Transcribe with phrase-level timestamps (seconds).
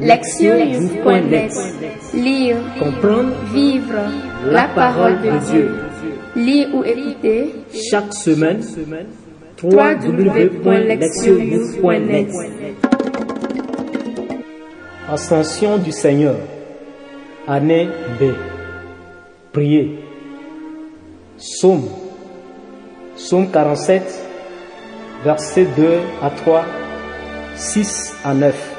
[0.00, 1.52] Lectionnews.net
[2.14, 3.96] Lire, Comprendre, vivre
[4.46, 5.74] la parole de Dieu.
[6.36, 7.54] Lire ou écouter
[7.90, 8.60] chaque semaine,
[9.62, 12.28] www.lectionnews.net
[15.10, 16.36] Ascension du Seigneur,
[17.46, 17.88] année
[18.20, 18.24] B.
[19.52, 19.98] Priez.
[21.38, 21.88] Psaume,
[23.16, 24.02] Psaume 47,
[25.24, 25.88] versets 2
[26.22, 26.64] à 3,
[27.56, 28.77] 6 à 9.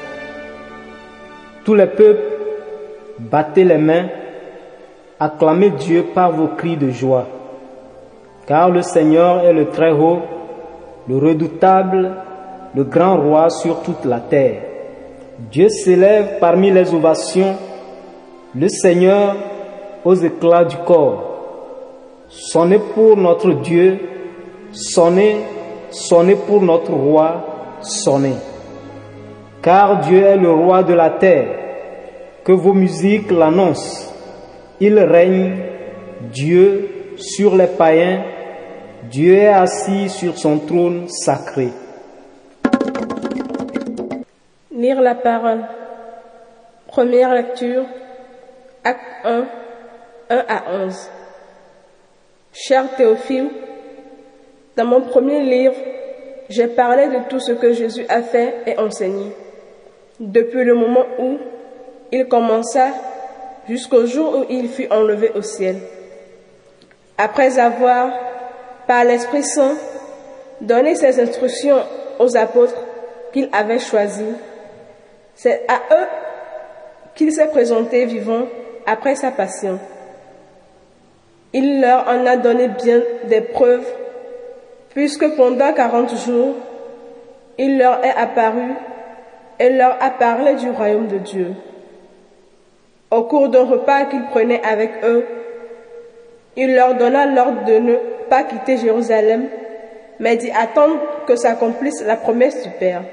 [1.69, 2.39] Tous les peuples,
[3.19, 4.07] battez les mains,
[5.19, 7.27] acclamez Dieu par vos cris de joie.
[8.47, 10.21] Car le Seigneur est le Très-Haut,
[11.07, 12.15] le redoutable,
[12.73, 14.63] le grand roi sur toute la terre.
[15.37, 17.55] Dieu s'élève parmi les ovations,
[18.55, 19.35] le Seigneur
[20.03, 21.23] aux éclats du corps.
[22.29, 23.99] Sonnez pour notre Dieu,
[24.71, 25.35] sonnez,
[25.91, 27.43] sonnez pour notre roi,
[27.81, 28.37] sonnez.
[29.69, 31.45] Car Dieu est le roi de la terre,
[32.43, 34.11] que vos musiques l'annoncent.
[34.79, 35.57] Il règne,
[36.33, 38.23] Dieu, sur les païens,
[39.11, 41.69] Dieu est assis sur son trône sacré.
[44.71, 45.61] Lire la parole.
[46.87, 47.83] Première lecture.
[48.83, 49.45] Acte 1,
[50.31, 51.11] 1 à 11.
[52.53, 53.51] Cher Théophile,
[54.75, 55.75] dans mon premier livre,
[56.49, 59.31] j'ai parlé de tout ce que Jésus a fait et enseigné,
[60.19, 61.37] depuis le moment où
[62.11, 62.87] il commença
[63.67, 65.77] jusqu'au jour où il fut enlevé au ciel.
[67.17, 68.11] Après avoir,
[68.87, 69.75] par l'Esprit Saint,
[70.61, 71.79] donné ses instructions
[72.17, 72.81] aux apôtres
[73.31, 74.33] qu'il avait choisis,
[75.35, 76.07] c'est à eux
[77.15, 78.45] qu'il s'est présenté vivant
[78.85, 79.79] après sa passion.
[81.53, 83.87] Il leur en a donné bien des preuves,
[84.93, 86.55] puisque pendant quarante jours,
[87.57, 88.73] il leur est apparu
[89.59, 91.53] et leur a parlé du royaume de Dieu.
[93.11, 95.25] Au cours d'un repas qu'il prenait avec eux,
[96.55, 97.95] il leur donna l'ordre de ne
[98.29, 99.47] pas quitter Jérusalem,
[100.19, 103.03] mais d'y attendre que s'accomplisse la promesse du Père.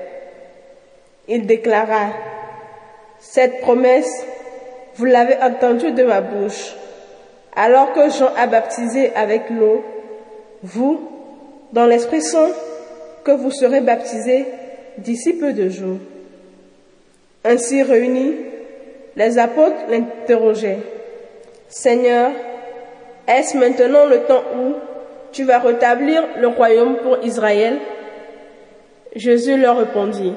[1.28, 2.10] Il déclara,
[3.18, 4.26] Cette promesse,
[4.96, 6.74] vous l'avez entendue de ma bouche.
[7.54, 9.82] Alors que Jean a baptisé avec l'eau,
[10.62, 11.00] vous,
[11.72, 12.50] dans l'Esprit Saint,
[13.24, 14.46] que vous serez baptisés
[14.98, 15.98] d'ici peu de jours.
[17.48, 18.34] Ainsi réunis,
[19.14, 20.80] les apôtres l'interrogeaient.
[21.68, 22.32] Seigneur,
[23.28, 24.74] est-ce maintenant le temps où
[25.30, 27.78] tu vas rétablir le royaume pour Israël?
[29.14, 30.32] Jésus leur répondit,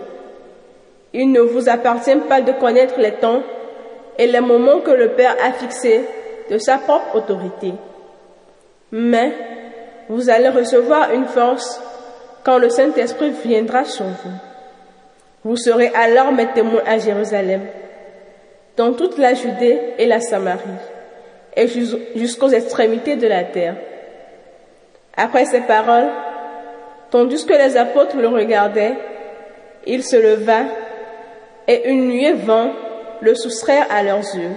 [1.13, 3.41] Il ne vous appartient pas de connaître les temps
[4.19, 6.01] et les moments que le Père a fixés
[6.51, 7.73] de sa propre autorité.
[8.91, 9.33] Mais
[10.09, 11.81] vous allez recevoir une force
[12.43, 14.48] quand le Saint-Esprit viendra sur vous.
[15.49, 17.61] Vous serez alors mes témoins à Jérusalem,
[18.77, 20.61] dans toute la Judée et la Samarie,
[21.55, 21.65] et
[22.15, 23.73] jusqu'aux extrémités de la terre.
[25.17, 26.11] Après ces paroles,
[27.09, 28.93] tandis que les apôtres le regardaient,
[29.87, 30.65] il se leva
[31.67, 32.71] et une nuée vint
[33.19, 34.53] le soustraire à leurs yeux.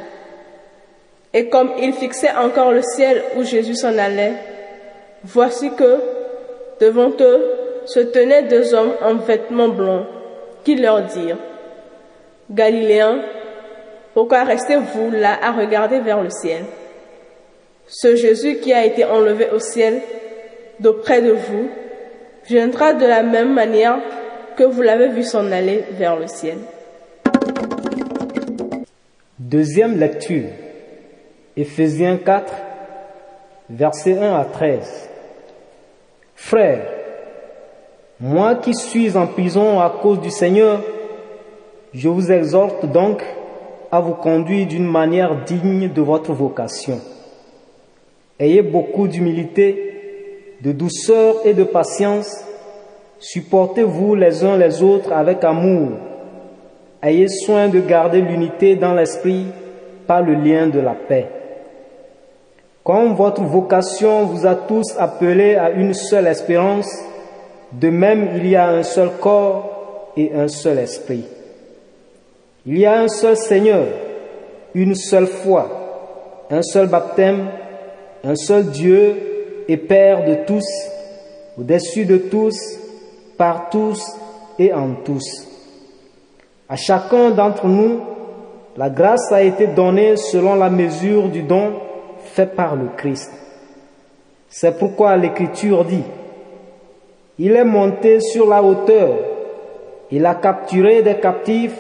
[1.33, 4.35] Et comme ils fixaient encore le ciel où Jésus s'en allait,
[5.25, 6.01] voici que,
[6.81, 7.43] devant eux,
[7.87, 10.05] se tenaient deux hommes en vêtements blancs,
[10.65, 11.39] qui leur dirent,
[12.51, 13.23] Galiléens,
[14.15, 16.65] pourquoi restez-vous là à regarder vers le ciel?
[17.87, 20.01] Ce Jésus qui a été enlevé au ciel
[20.81, 21.69] d'auprès de vous
[22.47, 23.99] viendra de la même manière
[24.57, 26.59] que vous l'avez vu s'en aller vers le ciel.
[29.39, 30.49] Deuxième lecture.
[31.57, 32.55] Éphésiens 4,
[33.71, 35.11] versets 1 à 13.
[36.35, 36.92] Frères,
[38.23, 40.81] moi qui suis en prison à cause du Seigneur,
[41.93, 43.21] je vous exhorte donc
[43.91, 47.01] à vous conduire d'une manière digne de votre vocation.
[48.39, 52.45] Ayez beaucoup d'humilité, de douceur et de patience.
[53.19, 55.91] Supportez-vous les uns les autres avec amour.
[57.03, 59.47] Ayez soin de garder l'unité dans l'esprit
[60.07, 61.27] par le lien de la paix.
[62.85, 66.89] Comme votre vocation vous a tous appelés à une seule espérance,
[67.73, 71.25] de même il y a un seul corps et un seul esprit.
[72.67, 73.87] Il y a un seul Seigneur,
[74.75, 77.49] une seule foi, un seul baptême,
[78.25, 80.67] un seul Dieu et Père de tous,
[81.59, 82.57] au-dessus de tous,
[83.37, 84.01] par tous
[84.59, 85.49] et en tous.
[86.69, 88.01] À chacun d'entre nous,
[88.77, 91.73] la grâce a été donnée selon la mesure du don
[92.25, 93.31] fait par le Christ.
[94.49, 96.05] C'est pourquoi l'Écriture dit,
[97.39, 99.15] Il est monté sur la hauteur,
[100.11, 101.79] il a capturé des captifs,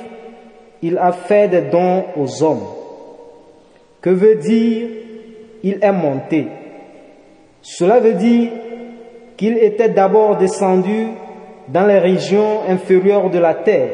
[0.82, 2.66] il a fait des dons aux hommes.
[4.00, 4.88] Que veut dire
[5.62, 6.46] il est monté?
[7.60, 8.50] Cela veut dire
[9.36, 11.08] qu'il était d'abord descendu
[11.68, 13.90] dans les régions inférieures de la terre.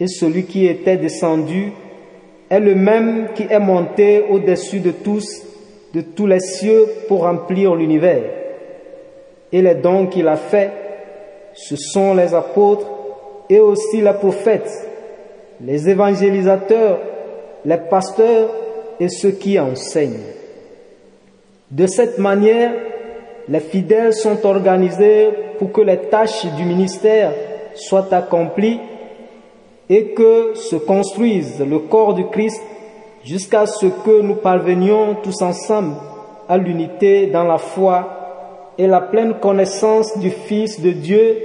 [0.00, 1.72] Et celui qui était descendu
[2.50, 5.46] est le même qui est monté au-dessus de tous,
[5.94, 8.41] de tous les cieux pour remplir l'univers.
[9.52, 10.72] Et les dons qu'il a faits,
[11.54, 12.86] ce sont les apôtres
[13.48, 14.88] et aussi les prophètes,
[15.60, 16.98] les évangélisateurs,
[17.64, 18.48] les pasteurs
[18.98, 20.20] et ceux qui enseignent.
[21.70, 22.72] De cette manière,
[23.48, 25.28] les fidèles sont organisés
[25.58, 27.32] pour que les tâches du ministère
[27.74, 28.80] soient accomplies
[29.88, 32.62] et que se construise le corps du Christ
[33.24, 35.94] jusqu'à ce que nous parvenions tous ensemble
[36.48, 38.21] à l'unité dans la foi
[38.78, 41.36] et la pleine connaissance du Fils de Dieu,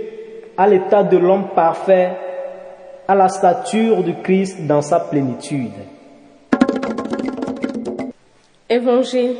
[0.57, 2.11] à l'état de l'homme parfait,
[3.07, 5.71] à la stature du Christ dans sa plénitude.
[8.69, 9.35] Évangile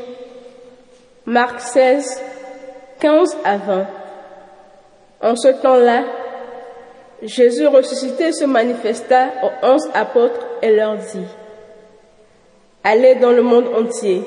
[1.26, 2.22] Marc 16,
[3.00, 3.86] 15 à 20.
[5.20, 6.04] En ce temps-là,
[7.22, 11.26] Jésus ressuscité se manifesta aux onze apôtres et leur dit,
[12.84, 14.22] Allez dans le monde entier,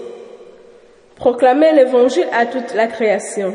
[1.21, 3.53] proclamez l'évangile à toute la création.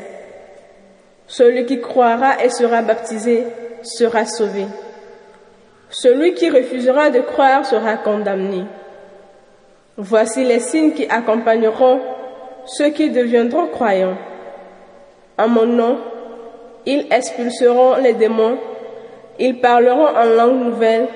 [1.27, 3.43] Celui qui croira et sera baptisé
[3.83, 4.67] sera sauvé.
[5.91, 8.63] Celui qui refusera de croire sera condamné.
[9.97, 12.01] Voici les signes qui accompagneront
[12.67, 14.17] ceux qui deviendront croyants.
[15.37, 15.99] En mon nom,
[16.87, 18.59] ils expulseront les démons,
[19.41, 21.09] ils parleront en langue nouvelle,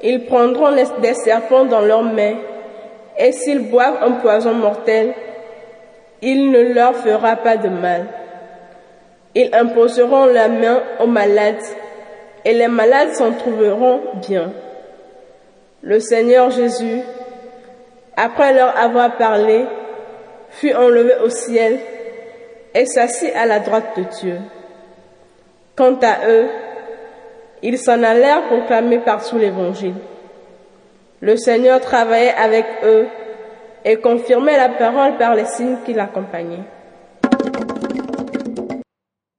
[0.00, 2.36] ils prendront des serpents dans leurs mains,
[3.18, 5.12] et s'ils boivent un poison mortel,
[6.22, 8.06] il ne leur fera pas de mal.
[9.34, 11.64] Ils imposeront la main aux malades,
[12.44, 14.52] et les malades s'en trouveront bien.
[15.82, 17.00] Le Seigneur Jésus,
[18.16, 19.64] après leur avoir parlé,
[20.50, 21.78] fut enlevé au ciel
[22.74, 24.36] et s'assit à la droite de Dieu.
[25.74, 26.46] Quant à eux,
[27.62, 29.94] ils s'en allèrent proclamer partout l'Évangile.
[31.20, 33.06] Le Seigneur travaillait avec eux
[33.84, 36.64] et confirmait la parole par les signes qui l'accompagnaient.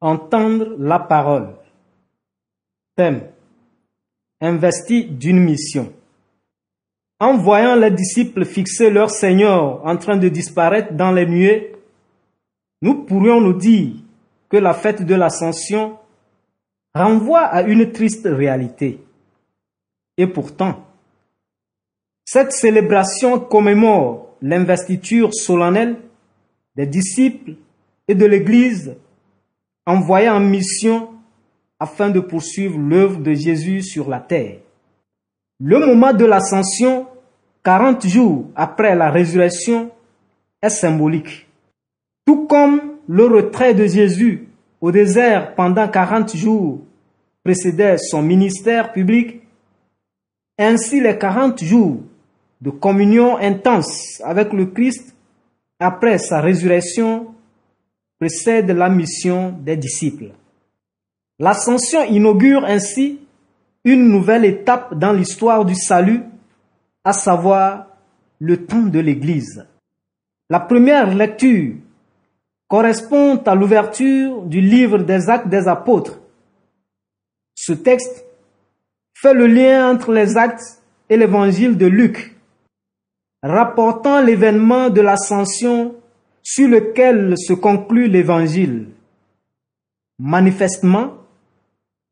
[0.01, 1.55] Entendre la parole.
[2.95, 3.29] Thème.
[4.41, 5.93] Investi d'une mission.
[7.19, 11.75] En voyant les disciples fixer leur Seigneur en train de disparaître dans les nuées,
[12.81, 13.93] nous pourrions nous dire
[14.49, 15.97] que la fête de l'ascension
[16.93, 18.99] renvoie à une triste réalité.
[20.17, 20.85] Et pourtant,
[22.25, 25.95] cette célébration commémore l'investiture solennelle
[26.75, 27.53] des disciples
[28.09, 28.93] et de l'Église
[29.85, 31.09] envoyés en mission
[31.79, 34.57] afin de poursuivre l'œuvre de Jésus sur la terre.
[35.61, 37.07] Le moment de l'ascension
[37.63, 39.91] 40 jours après la résurrection
[40.61, 41.47] est symbolique.
[42.25, 44.49] Tout comme le retrait de Jésus
[44.81, 46.81] au désert pendant 40 jours
[47.45, 49.41] précédait son ministère public,
[50.57, 52.01] ainsi les 40 jours
[52.63, 55.13] de communion intense avec le Christ
[55.79, 57.35] après sa résurrection
[58.17, 60.31] précèdent la mission des disciples.
[61.39, 63.19] L'ascension inaugure ainsi
[63.83, 66.21] une nouvelle étape dans l'histoire du salut
[67.03, 67.87] à savoir
[68.39, 69.65] le temps de l'Église.
[70.49, 71.75] La première lecture
[72.69, 76.17] correspond à l'ouverture du livre des actes des apôtres.
[77.55, 78.23] Ce texte
[79.13, 82.32] fait le lien entre les actes et l'évangile de Luc,
[83.43, 85.95] rapportant l'événement de l'ascension
[86.41, 88.87] sur lequel se conclut l'évangile.
[90.17, 91.17] Manifestement,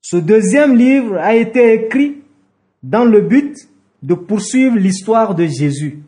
[0.01, 2.17] ce deuxième livre a été écrit
[2.83, 3.55] dans le but
[4.03, 5.99] de poursuivre l'histoire de Jésus.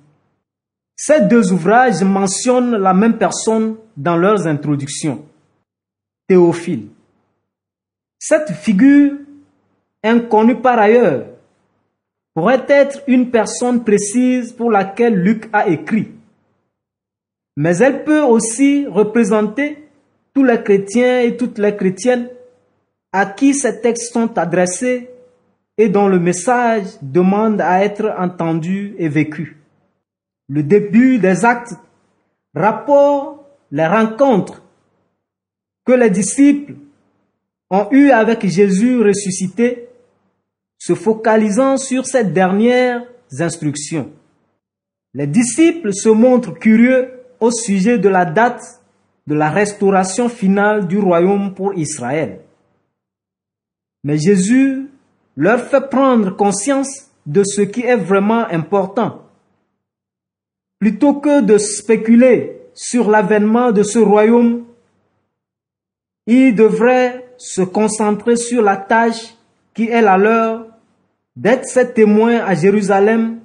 [0.95, 5.23] Ces deux ouvrages mentionnent la même personne dans leurs introductions.
[6.27, 6.87] Théophile.
[8.19, 9.13] Cette figure,
[10.03, 11.25] inconnue par ailleurs,
[12.33, 16.09] pourrait être une personne précise pour laquelle Luc a écrit.
[17.55, 19.77] Mais elle peut aussi représenter
[20.33, 22.29] tous les chrétiens et toutes les chrétiennes
[23.11, 25.09] à qui ces textes sont adressés
[25.77, 29.57] et dont le message demande à être entendu et vécu.
[30.49, 31.75] Le début des actes
[32.55, 34.63] rapporte les rencontres
[35.85, 36.73] que les disciples
[37.69, 39.89] ont eues avec Jésus ressuscité,
[40.85, 43.05] se focalisant sur ces dernières
[43.39, 44.11] instructions.
[45.13, 48.81] Les disciples se montrent curieux au sujet de la date
[49.25, 52.41] de la restauration finale du royaume pour Israël.
[54.03, 54.89] Mais Jésus
[55.37, 59.21] leur fait prendre conscience de ce qui est vraiment important.
[60.79, 64.65] Plutôt que de spéculer sur l'avènement de ce royaume,
[66.27, 69.35] ils devraient se concentrer sur la tâche
[69.73, 70.62] qui est la leur
[71.35, 73.39] d'être ses témoins à Jérusalem,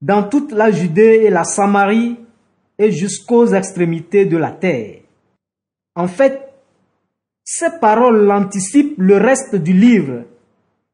[0.00, 2.16] dans toute la Judée et la Samarie
[2.78, 5.00] et jusqu'aux extrémités de la terre.
[5.94, 6.40] En fait,
[7.44, 10.24] ces paroles anticipent le reste du livre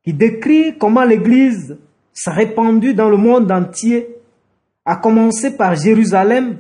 [0.05, 1.77] qui décrit comment l'Église
[2.13, 4.17] s'est répandue dans le monde entier,
[4.85, 6.59] à commencer par Jérusalem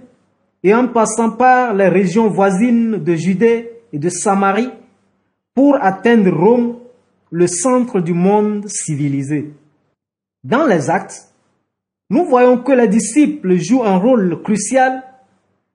[0.62, 4.70] et en passant par les régions voisines de Judée et de Samarie
[5.54, 6.78] pour atteindre Rome,
[7.32, 9.52] le centre du monde civilisé.
[10.44, 11.32] Dans les actes,
[12.10, 15.02] nous voyons que les disciples jouent un rôle crucial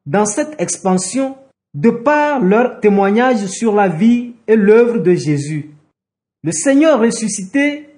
[0.06, 1.36] dans cette expansion
[1.74, 5.72] de par leur témoignage sur la vie et l'œuvre de Jésus.
[6.44, 7.90] Le Seigneur ressuscité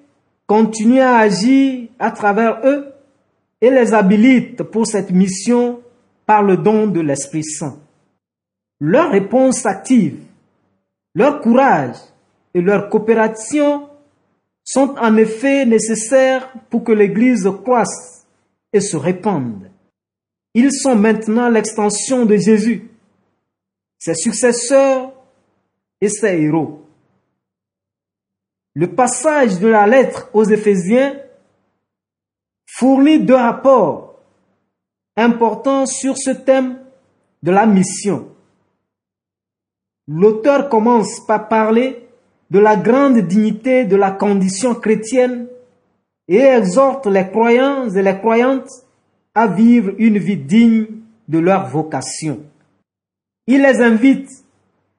[0.46, 2.86] continue à agir à travers eux
[3.60, 5.80] et les habilite pour cette mission
[6.24, 7.78] par le don de l'Esprit Saint.
[8.80, 10.18] Leur réponse active,
[11.14, 11.96] leur courage
[12.54, 13.88] et leur coopération
[14.64, 18.26] sont en effet nécessaires pour que l'Église croisse
[18.72, 19.70] et se répande.
[20.54, 22.88] Ils sont maintenant l'extension de Jésus,
[23.98, 25.12] ses successeurs
[26.00, 26.84] et ses héros.
[28.74, 31.18] Le passage de la lettre aux Éphésiens
[32.66, 34.20] fournit deux rapports
[35.16, 36.78] importants sur ce thème
[37.42, 38.28] de la mission.
[40.06, 42.08] L'auteur commence par parler
[42.50, 45.46] de la grande dignité de la condition chrétienne
[46.28, 48.70] et exhorte les croyants et les croyantes
[49.34, 50.86] à vivre une vie digne
[51.28, 52.40] de leur vocation.
[53.46, 54.28] Il les invite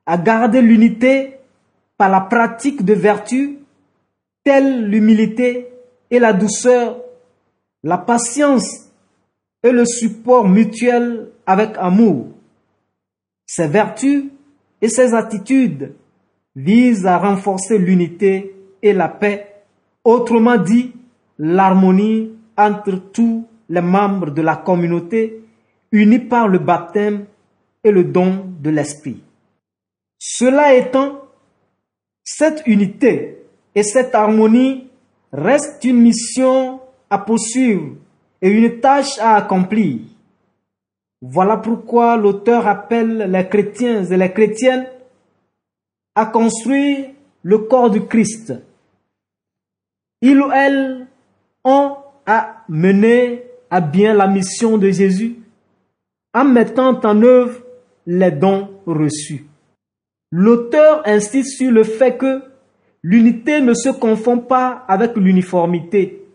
[0.05, 1.37] à garder l'unité
[1.97, 3.51] par la pratique de vertus
[4.43, 5.67] telles l'humilité
[6.09, 7.01] et la douceur,
[7.83, 8.89] la patience
[9.63, 12.29] et le support mutuel avec amour.
[13.45, 14.25] Ces vertus
[14.81, 15.93] et ces attitudes
[16.55, 19.63] visent à renforcer l'unité et la paix,
[20.03, 20.91] autrement dit
[21.37, 25.43] l'harmonie entre tous les membres de la communauté
[25.91, 27.25] unis par le baptême
[27.83, 29.23] et le don de l'Esprit.
[30.19, 31.21] Cela étant,
[32.23, 33.43] cette unité
[33.73, 34.87] et cette harmonie
[35.33, 36.79] restent une mission
[37.09, 37.95] à poursuivre
[38.41, 39.99] et une tâche à accomplir.
[41.21, 44.87] Voilà pourquoi l'auteur appelle les chrétiens et les chrétiennes
[46.15, 47.11] à construire
[47.43, 48.53] le corps du Christ.
[50.21, 51.07] Ils ou elles
[51.63, 55.37] ont à mener à bien la mission de Jésus
[56.33, 57.61] en mettant en œuvre
[58.05, 59.45] les dons reçus.
[60.31, 62.41] L'auteur insiste sur le fait que
[63.03, 66.25] l'unité ne se confond pas avec l'uniformité,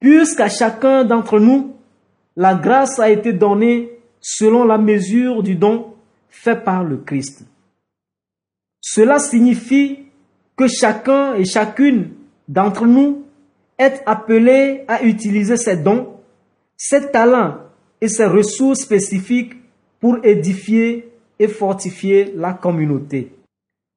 [0.00, 1.76] puisqu'à chacun d'entre nous,
[2.36, 3.90] la grâce a été donnée
[4.20, 5.94] selon la mesure du don
[6.28, 7.44] fait par le Christ.
[8.88, 9.98] Cela signifie
[10.56, 12.10] que chacun et chacune
[12.46, 13.24] d'entre nous
[13.76, 16.20] est appelé à utiliser ses dons,
[16.76, 17.56] ses talents
[18.00, 19.54] et ses ressources spécifiques
[19.98, 23.32] pour édifier et fortifier la communauté.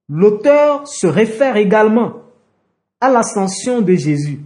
[0.10, 2.24] L'auteur se réfère également
[3.00, 4.40] à l'ascension de Jésus.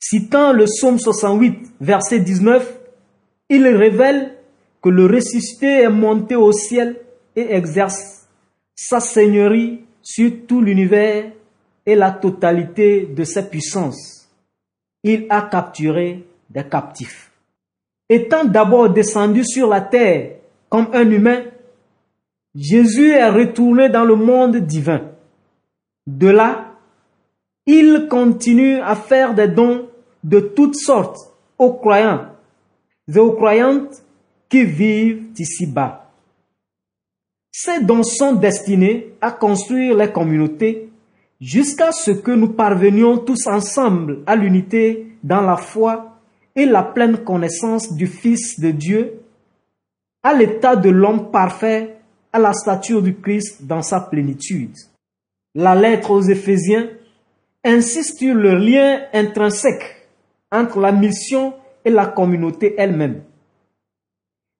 [0.00, 2.78] Citant le psaume 68, verset 19,
[3.50, 4.34] il révèle
[4.80, 6.96] que le ressuscité est monté au ciel
[7.36, 8.21] et exerce
[8.74, 11.32] sa seigneurie sur tout l'univers
[11.84, 14.28] et la totalité de ses puissances.
[15.02, 17.30] Il a capturé des captifs.
[18.08, 20.36] Étant d'abord descendu sur la terre
[20.68, 21.44] comme un humain,
[22.54, 25.02] Jésus est retourné dans le monde divin.
[26.06, 26.74] De là,
[27.66, 29.88] il continue à faire des dons
[30.22, 31.18] de toutes sortes
[31.58, 32.26] aux croyants
[33.08, 34.02] et aux croyantes
[34.48, 36.01] qui vivent ici-bas.
[37.52, 40.88] Ces dons sont destinés à construire les communautés
[41.38, 46.18] jusqu'à ce que nous parvenions tous ensemble à l'unité dans la foi
[46.56, 49.20] et la pleine connaissance du Fils de Dieu
[50.22, 51.96] à l'état de l'homme parfait,
[52.32, 54.76] à la stature du Christ dans sa plénitude.
[55.54, 56.88] La lettre aux Éphésiens
[57.64, 60.08] insiste sur le lien intrinsèque
[60.50, 61.52] entre la mission
[61.84, 63.22] et la communauté elle-même.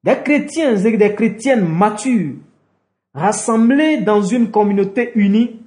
[0.04, 2.34] Des chrétiens et des chrétiennes matures,
[3.14, 5.60] rassemblés dans une communauté unie,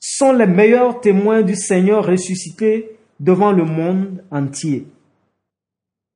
[0.00, 4.86] sont les meilleurs témoins du Seigneur ressuscité devant le monde entier.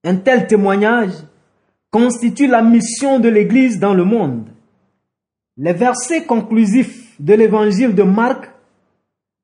[0.05, 1.13] Un tel témoignage
[1.91, 4.47] constitue la mission de l'Église dans le monde.
[5.57, 8.51] Les versets conclusifs de l'évangile de Marc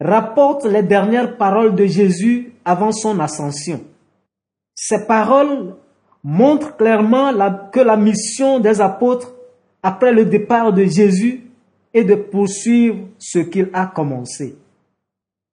[0.01, 3.83] rapporte les dernières paroles de Jésus avant son ascension.
[4.75, 5.75] Ces paroles
[6.23, 7.33] montrent clairement
[7.73, 9.35] que la mission des apôtres
[9.85, 11.43] après le départ de Jésus
[11.93, 14.57] est de poursuivre ce qu'il a commencé.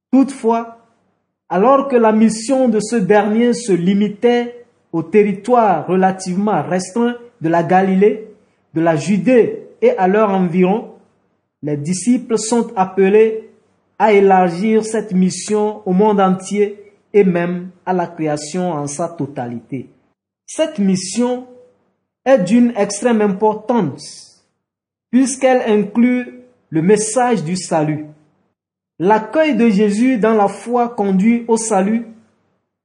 [0.09, 0.77] Toutefois,
[1.49, 7.61] alors que la mission de ce dernier se limitait au territoire relativement restreint de la
[7.61, 8.29] Galilée,
[8.73, 10.93] de la Judée et à leur environ,
[11.61, 13.49] les disciples sont appelés
[13.99, 19.89] à élargir cette mission au monde entier et même à la création en sa totalité.
[20.45, 21.47] Cette mission
[22.25, 24.31] est d'une extrême importance
[25.11, 28.05] puisqu'elle inclut le message du salut.
[28.97, 32.05] L'accueil de Jésus dans la foi conduit au salut.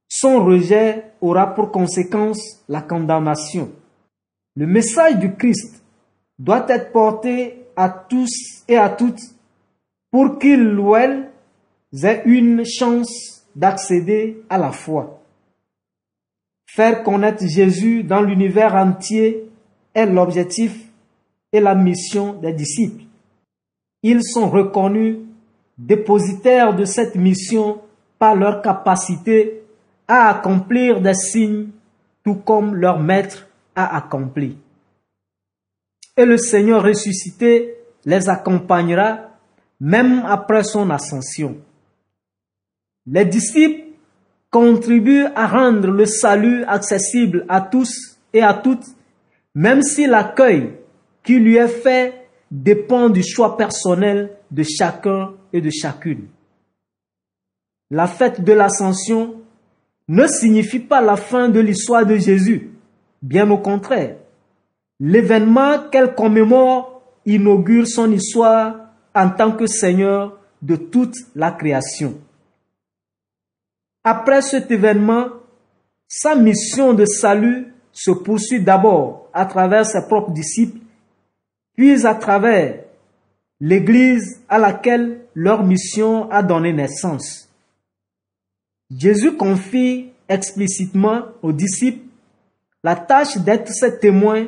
[0.08, 3.70] Son rejet aura pour conséquence la condamnation.
[4.56, 5.82] Le message du Christ
[6.38, 9.20] doit être porté à tous et à toutes
[10.10, 11.30] pour qu'ils ou elles
[12.02, 15.22] aient une chance d'accéder à la foi.
[16.76, 19.48] Faire connaître Jésus dans l'univers entier
[19.94, 20.78] est l'objectif
[21.50, 23.02] et la mission des disciples.
[24.02, 25.20] Ils sont reconnus
[25.78, 27.80] dépositaires de cette mission
[28.18, 29.62] par leur capacité
[30.06, 31.68] à accomplir des signes
[32.22, 34.58] tout comme leur maître a accompli.
[36.14, 39.30] Et le Seigneur ressuscité les accompagnera
[39.80, 41.56] même après son ascension.
[43.06, 43.85] Les disciples
[44.50, 48.86] contribuent à rendre le salut accessible à tous et à toutes,
[49.54, 50.72] même si l'accueil
[51.22, 56.28] qui lui est fait dépend du choix personnel de chacun et de chacune.
[57.90, 59.42] La fête de l'ascension
[60.08, 62.70] ne signifie pas la fin de l'histoire de Jésus,
[63.22, 64.16] bien au contraire.
[65.00, 68.76] L'événement qu'elle commémore inaugure son histoire
[69.14, 72.18] en tant que Seigneur de toute la création.
[74.08, 75.30] Après cet événement,
[76.06, 80.78] sa mission de salut se poursuit d'abord à travers ses propres disciples,
[81.76, 82.84] puis à travers
[83.58, 87.48] l'Église à laquelle leur mission a donné naissance.
[88.96, 92.06] Jésus confie explicitement aux disciples
[92.84, 94.46] la tâche d'être ses témoins,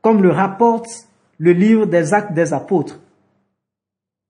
[0.00, 0.88] comme le rapporte
[1.36, 2.98] le livre des actes des apôtres.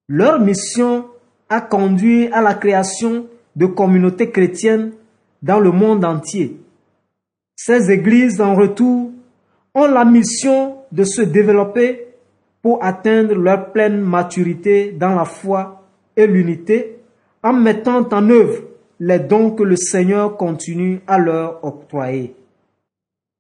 [0.09, 1.07] Leur mission
[1.49, 4.93] a conduit à la création de communautés chrétiennes
[5.43, 6.61] dans le monde entier.
[7.57, 9.13] Ces églises, en retour,
[9.75, 12.07] ont la mission de se développer
[12.63, 15.83] pour atteindre leur pleine maturité dans la foi
[16.17, 16.97] et l'unité
[17.43, 18.63] en mettant en œuvre
[19.01, 22.35] les dons que le Seigneur continue à leur octroyer.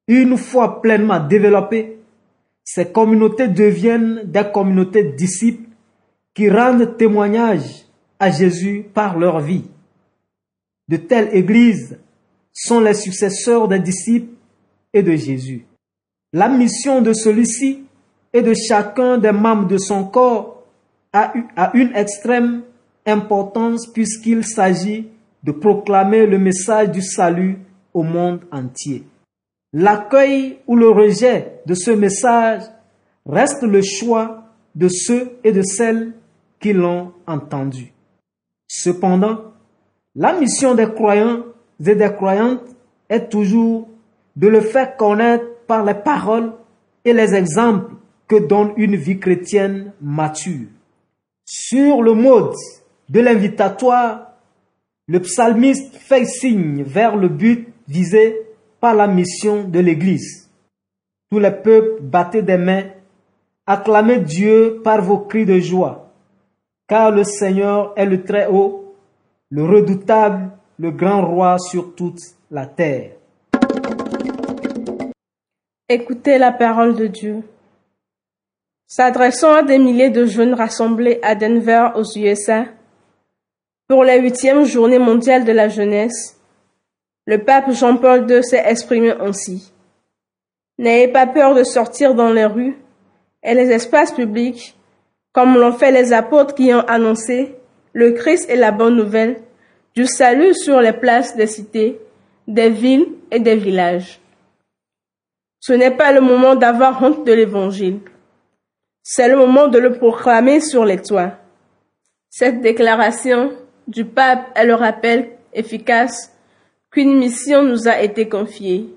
[0.09, 1.99] Une fois pleinement développées,
[2.63, 5.69] ces communautés deviennent des communautés disciples
[6.35, 7.87] qui rendent témoignage
[8.19, 9.65] à Jésus par leur vie.
[10.89, 11.99] De telles églises
[12.53, 14.35] sont les successeurs des disciples
[14.93, 15.67] et de Jésus.
[16.33, 17.85] La mission de celui-ci
[18.33, 20.63] et de chacun des membres de son corps
[21.13, 21.33] a,
[21.75, 22.63] une extrême
[23.07, 25.09] importance puisqu'il s'agit
[25.43, 27.59] de proclamer le message du salut
[27.93, 29.05] au monde entier.
[29.73, 32.63] L'accueil ou le rejet de ce message
[33.27, 34.45] reste le choix
[34.75, 36.13] de ceux et de celles
[36.61, 37.93] qui l'ont entendu.
[38.67, 39.54] Cependant,
[40.15, 41.45] la mission des croyants
[41.85, 42.69] et des croyantes
[43.09, 43.89] est toujours
[44.37, 46.53] de le faire connaître par les paroles
[47.05, 47.95] et les exemples
[48.27, 50.69] que donne une vie chrétienne mature.
[51.45, 52.55] Sur le mode
[53.09, 54.33] de l'invitatoire,
[55.07, 58.39] le psalmiste fait signe vers le but visé
[58.81, 60.49] par la mission de l'Église.
[61.31, 62.85] Tous les peuples battaient des mains,
[63.67, 66.05] acclamez Dieu par vos cris de joie
[66.87, 68.84] car le Seigneur est le Très-Haut,
[69.55, 72.19] le redoutable, le grand roi sur toute
[72.51, 73.13] la terre.
[75.89, 77.45] Écoutez la parole de Dieu.
[78.89, 82.65] S'adressant à des milliers de jeunes rassemblés à Denver aux USA
[83.87, 86.37] pour la huitième journée mondiale de la jeunesse,
[87.25, 89.73] le pape Jean-Paul II s'est exprimé ainsi.
[90.79, 92.77] N'ayez pas peur de sortir dans les rues
[93.45, 94.77] et les espaces publics
[95.33, 97.55] comme l'ont fait les apôtres qui ont annoncé
[97.95, 99.41] le Christ et la bonne nouvelle
[99.95, 102.01] du salut sur les places des cités,
[102.47, 104.21] des villes et des villages.
[105.61, 108.01] Ce n'est pas le moment d'avoir honte de l'Évangile.
[109.03, 111.33] C'est le moment de le proclamer sur les toits.
[112.29, 113.53] Cette déclaration
[113.87, 116.33] du pape est le rappel efficace
[116.91, 118.89] qu'une mission nous a été confiée.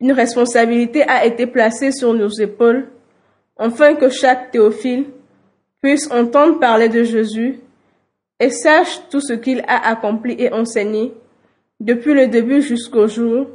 [0.00, 2.88] Une responsabilité a été placée sur nos épaules,
[3.58, 5.06] afin que chaque théophile
[5.82, 7.60] puisse entendre parler de Jésus
[8.40, 11.14] et sache tout ce qu'il a accompli et enseigné
[11.80, 13.46] depuis le début jusqu'au jour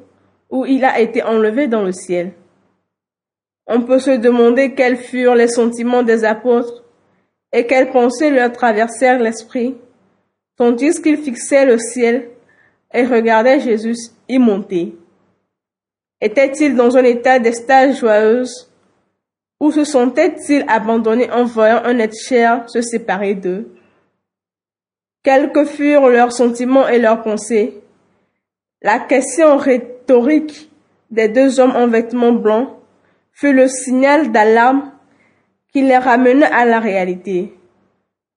[0.50, 2.34] où il a été enlevé dans le ciel.
[3.68, 6.84] On peut se demander quels furent les sentiments des apôtres
[7.54, 9.76] et quelles pensées leur traversèrent l'esprit,
[10.58, 12.30] tandis qu'ils fixaient le ciel
[12.94, 14.96] et regardaient Jésus y monter.
[16.20, 18.70] Étaient-ils dans un état d'extase joyeuse
[19.60, 23.70] ou se sentaient-ils abandonnés en voyant un être cher se séparer d'eux?
[25.24, 27.80] Quels que furent leurs sentiments et leurs pensées
[28.82, 30.72] La question rhétorique
[31.12, 32.70] des deux hommes en vêtements blancs
[33.32, 34.92] fut le signal d'alarme
[35.72, 37.54] qui les ramena à la réalité.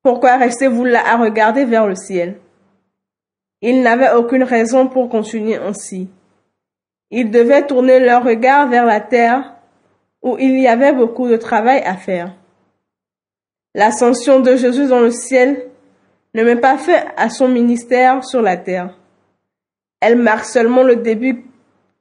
[0.02, 2.38] Pourquoi restez-vous là à regarder vers le ciel?
[3.62, 6.10] Ils n'avaient aucune raison pour continuer ainsi.
[7.10, 9.54] Ils devaient tourner leur regard vers la terre
[10.20, 12.34] où il y avait beaucoup de travail à faire.
[13.74, 15.70] L'ascension de Jésus dans le ciel
[16.34, 18.96] ne met pas fin à son ministère sur la terre.
[20.00, 21.44] Elle marque seulement le début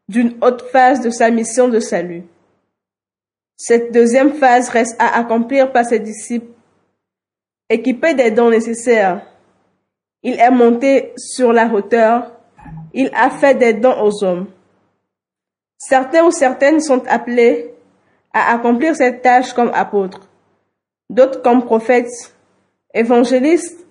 [0.09, 2.23] d'une autre phase de sa mission de salut.
[3.55, 6.51] Cette deuxième phase reste à accomplir par ses disciples.
[7.69, 9.25] Équipés des dons nécessaires,
[10.21, 12.31] il est monté sur la hauteur,
[12.93, 14.47] il a fait des dons aux hommes.
[15.77, 17.73] Certains ou certaines sont appelés
[18.33, 20.27] à accomplir cette tâche comme apôtres,
[21.09, 22.35] d'autres comme prophètes,
[22.93, 23.82] évangélistes,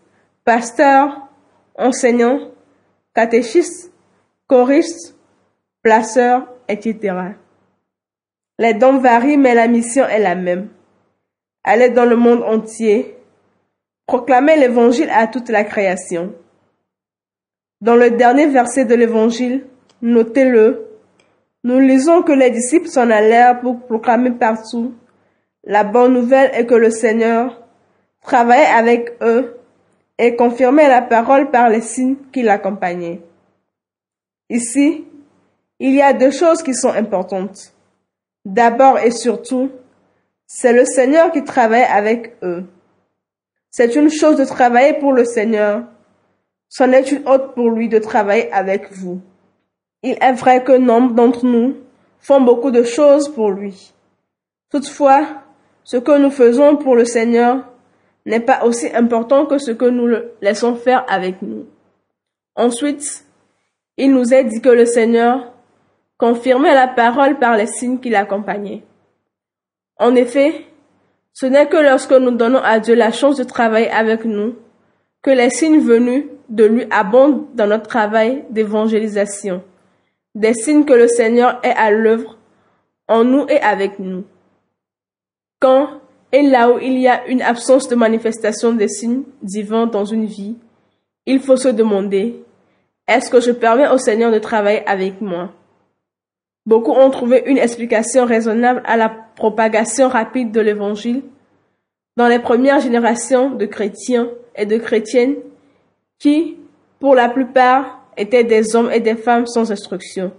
[0.44, 1.28] pasteurs,
[1.76, 2.50] enseignants,
[3.14, 3.92] catéchistes,
[4.46, 5.16] choristes,
[5.83, 7.16] placeurs, etc.
[8.59, 10.68] Les dons varient, mais la mission est la même.
[11.64, 13.16] Aller dans le monde entier,
[14.07, 16.35] proclamer l'évangile à toute la création.
[17.81, 19.66] Dans le dernier verset de l'évangile,
[20.02, 20.88] notez-le,
[21.64, 24.94] nous lisons que les disciples s'en allèrent pour proclamer partout
[25.64, 27.62] la bonne nouvelle est que le Seigneur
[28.20, 29.61] travaillait avec eux
[30.22, 33.20] et confirmait la parole par les signes qui l'accompagnaient.
[34.48, 35.04] Ici,
[35.80, 37.72] il y a deux choses qui sont importantes.
[38.44, 39.72] D'abord et surtout,
[40.46, 42.66] c'est le Seigneur qui travaille avec eux.
[43.72, 45.87] C'est une chose de travailler pour le Seigneur.
[46.68, 49.20] C'en est une autre pour lui de travailler avec vous.
[50.04, 51.78] Il est vrai que nombre d'entre nous
[52.20, 53.92] font beaucoup de choses pour lui.
[54.70, 55.26] Toutefois,
[55.82, 57.71] ce que nous faisons pour le Seigneur
[58.26, 61.66] n'est pas aussi important que ce que nous le laissons faire avec nous.
[62.54, 63.24] Ensuite,
[63.96, 65.52] il nous est dit que le Seigneur
[66.18, 68.82] confirmait la parole par les signes qui l'accompagnaient.
[69.98, 70.66] En effet,
[71.32, 74.56] ce n'est que lorsque nous donnons à Dieu la chance de travailler avec nous
[75.22, 79.62] que les signes venus de lui abondent dans notre travail d'évangélisation
[80.35, 82.38] des signes que le Seigneur est à l'œuvre
[83.08, 84.24] en nous et avec nous.
[85.61, 86.00] Quand
[86.33, 90.25] et là où il y a une absence de manifestation des signes divins dans une
[90.25, 90.57] vie,
[91.27, 92.42] il faut se demander,
[93.07, 95.53] est-ce que je permets au Seigneur de travailler avec moi?
[96.64, 101.23] Beaucoup ont trouvé une explication raisonnable à la propagation rapide de l'Évangile
[102.16, 105.37] dans les premières générations de chrétiens et de chrétiennes
[106.18, 106.57] qui,
[106.99, 110.33] pour la plupart, étaient des hommes et des femmes sans instruction.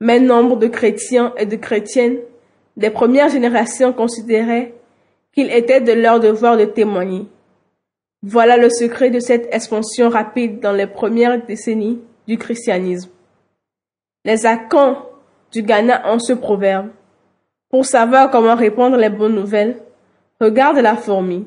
[0.00, 2.18] Mais nombre de chrétiens et de chrétiennes
[2.76, 4.74] des premières générations considéraient
[5.34, 7.26] qu'il était de leur devoir de témoigner.
[8.22, 13.10] Voilà le secret de cette expansion rapide dans les premières décennies du christianisme.
[14.24, 15.06] Les acants
[15.52, 16.88] du Ghana ont ce proverbe.
[17.70, 19.80] Pour savoir comment répondre les bonnes nouvelles,
[20.40, 21.46] regarde la fourmi.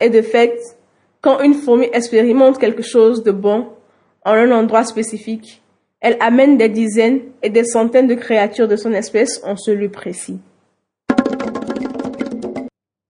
[0.00, 0.58] Et de fait,
[1.20, 3.68] quand une fourmi expérimente quelque chose de bon,
[4.24, 5.62] en un endroit spécifique.
[6.00, 9.90] Elle amène des dizaines et des centaines de créatures de son espèce en ce lieu
[9.90, 10.40] précis.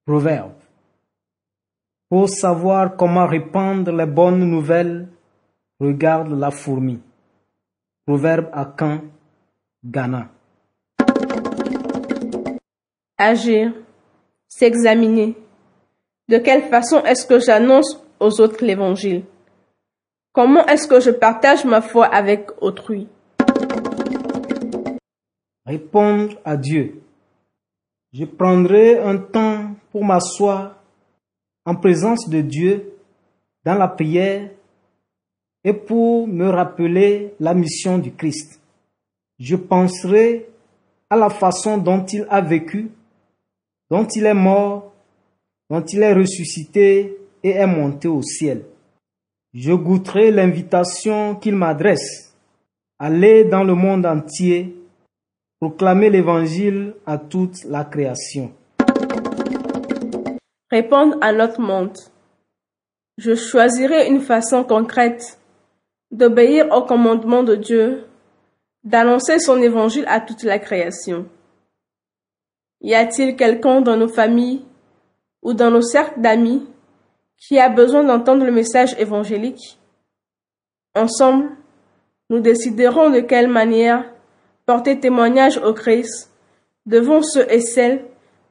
[0.05, 0.55] Proverbe.
[2.09, 5.09] Pour savoir comment répandre les bonnes nouvelles,
[5.79, 7.01] regarde la fourmi.
[8.05, 9.03] Proverbe à Caen,
[9.85, 10.29] Ghana.
[13.17, 13.73] Agir,
[14.49, 15.37] s'examiner.
[16.29, 19.25] De quelle façon est-ce que j'annonce aux autres l'évangile?
[20.33, 23.07] Comment est-ce que je partage ma foi avec autrui?
[25.65, 27.03] Répondre à Dieu.
[28.13, 29.52] Je prendrai un temps
[29.91, 30.77] pour m'asseoir
[31.65, 32.95] en présence de Dieu
[33.65, 34.51] dans la prière
[35.65, 38.61] et pour me rappeler la mission du Christ.
[39.39, 40.49] Je penserai
[41.09, 42.91] à la façon dont il a vécu,
[43.91, 44.93] dont il est mort,
[45.71, 48.65] dont il est ressuscité et est monté au ciel
[49.55, 52.35] je goûterai l'invitation qu'il m'adresse.
[52.99, 54.75] Aller dans le monde entier,
[55.61, 58.53] proclamer l'évangile à toute la création.
[60.73, 61.99] Répondre à notre monde.
[63.19, 65.39] Je choisirai une façon concrète
[66.11, 68.07] d'obéir au commandement de Dieu,
[68.83, 71.29] d'annoncer son évangile à toute la création.
[72.81, 74.65] Y a-t-il quelqu'un dans nos familles
[75.43, 76.67] ou dans nos cercles d'amis
[77.37, 79.79] qui a besoin d'entendre le message évangélique?
[80.95, 81.51] Ensemble,
[82.31, 84.11] nous déciderons de quelle manière
[84.65, 86.31] porter témoignage au Christ
[86.87, 88.07] devant ceux et celles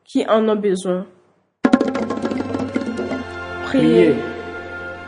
[0.06, 1.08] qui en ont besoin.
[3.72, 4.16] Priez.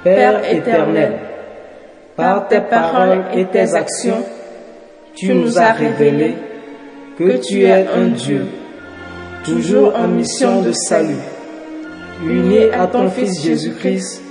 [0.06, 1.20] Père éternel,
[2.16, 4.24] par tes paroles et tes actions,
[5.14, 6.36] tu nous as révélé
[7.18, 8.46] que tu es un Dieu,
[9.44, 11.26] toujours en mission de salut.
[12.26, 14.22] Unis à ton Fils Jésus-Christ,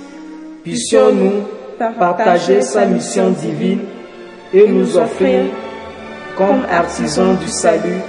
[0.63, 3.81] puissions-nous partager sa mission divine
[4.51, 5.43] et nous offrir
[6.35, 8.01] comme artisans du salut.